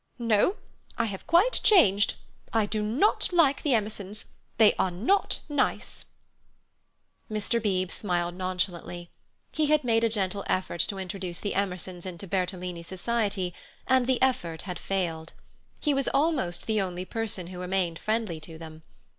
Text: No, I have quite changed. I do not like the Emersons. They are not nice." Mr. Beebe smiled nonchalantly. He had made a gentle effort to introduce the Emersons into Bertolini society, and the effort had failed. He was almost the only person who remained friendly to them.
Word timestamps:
No, 0.17 0.55
I 0.97 1.05
have 1.05 1.27
quite 1.27 1.61
changed. 1.61 2.15
I 2.51 2.65
do 2.65 2.81
not 2.81 3.31
like 3.31 3.61
the 3.61 3.75
Emersons. 3.75 4.31
They 4.57 4.73
are 4.79 4.89
not 4.89 5.41
nice." 5.47 6.05
Mr. 7.29 7.61
Beebe 7.61 7.91
smiled 7.91 8.33
nonchalantly. 8.33 9.11
He 9.51 9.67
had 9.67 9.83
made 9.83 10.03
a 10.03 10.09
gentle 10.09 10.43
effort 10.47 10.81
to 10.89 10.97
introduce 10.97 11.39
the 11.39 11.53
Emersons 11.53 12.07
into 12.07 12.25
Bertolini 12.25 12.81
society, 12.81 13.53
and 13.85 14.07
the 14.07 14.19
effort 14.23 14.63
had 14.63 14.79
failed. 14.79 15.33
He 15.79 15.93
was 15.93 16.07
almost 16.07 16.65
the 16.65 16.81
only 16.81 17.05
person 17.05 17.45
who 17.53 17.59
remained 17.61 17.99
friendly 17.99 18.39
to 18.39 18.57
them. 18.57 18.81